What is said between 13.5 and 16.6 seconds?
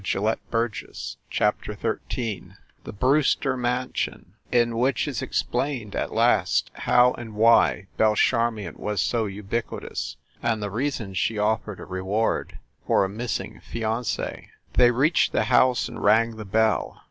FIANCE THEY reached the house and rang the